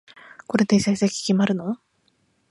[0.47, 1.77] これで成績決まるの？